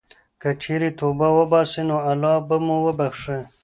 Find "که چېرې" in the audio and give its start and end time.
0.41-0.89